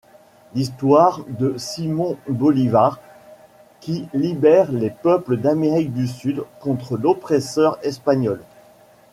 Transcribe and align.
L'histoire 0.55 1.21
de 1.27 1.59
Simón 1.59 2.17
Bolívar 2.27 2.99
qui 3.81 4.07
libère 4.15 4.71
les 4.71 4.89
peuples 4.89 5.37
d'Amérique 5.37 5.93
du 5.93 6.07
Sud 6.07 6.41
contre 6.59 6.97
l'oppresseur 6.97 7.77
espagnol. 7.85 8.41